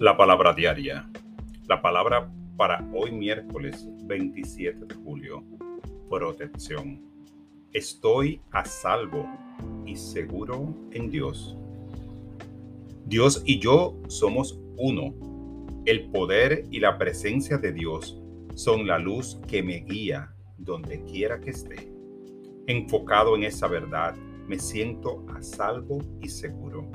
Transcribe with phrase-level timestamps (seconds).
[0.00, 1.06] La palabra diaria.
[1.68, 5.44] La palabra para hoy miércoles 27 de julio.
[6.08, 7.02] Protección.
[7.74, 9.28] Estoy a salvo
[9.84, 11.54] y seguro en Dios.
[13.04, 15.12] Dios y yo somos uno.
[15.84, 18.18] El poder y la presencia de Dios
[18.54, 21.92] son la luz que me guía donde quiera que esté.
[22.66, 24.16] Enfocado en esa verdad,
[24.48, 26.90] me siento a salvo y seguro.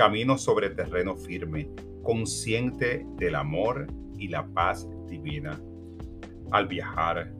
[0.00, 1.68] Camino sobre terreno firme
[2.02, 3.86] consciente del amor
[4.16, 5.60] y la paz divina.
[6.50, 7.30] Al viajar,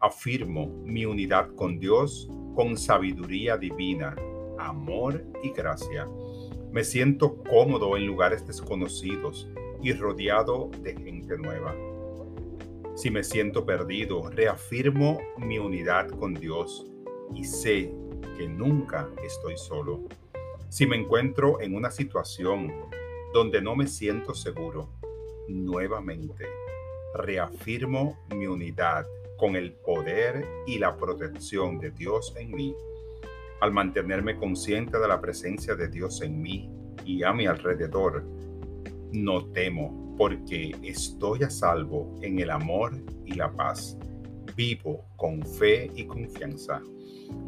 [0.00, 4.16] afirmo mi unidad con Dios con sabiduría divina,
[4.58, 6.08] amor y gracia.
[6.72, 9.46] Me siento cómodo en lugares desconocidos
[9.82, 11.76] y rodeado de gente nueva.
[12.96, 16.86] Si me siento perdido, reafirmo mi unidad con Dios
[17.34, 17.92] y sé
[18.38, 20.08] que nunca estoy solo.
[20.68, 22.70] Si me encuentro en una situación
[23.32, 24.90] donde no me siento seguro,
[25.48, 26.44] nuevamente
[27.14, 29.06] reafirmo mi unidad
[29.38, 32.76] con el poder y la protección de Dios en mí.
[33.60, 36.70] Al mantenerme consciente de la presencia de Dios en mí
[37.02, 38.24] y a mi alrededor,
[39.12, 42.92] no temo porque estoy a salvo en el amor
[43.24, 43.96] y la paz.
[44.54, 46.82] Vivo con fe y confianza.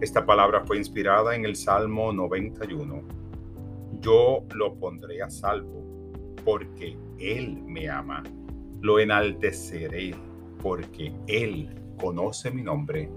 [0.01, 3.21] Esta palabra fue inspirada en el Salmo 91
[4.01, 5.85] yo lo pondré a salvo,
[6.45, 8.23] porque Él me ama.
[8.81, 10.15] Lo enalteceré,
[10.63, 11.69] porque Él
[12.01, 13.11] conoce mi nombre